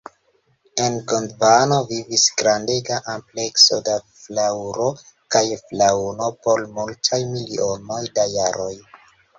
[0.85, 4.89] En Gondvano vivis grandega amplekso da flaŭro
[5.37, 8.75] kaj faŭno por multaj milionoj da jaroj.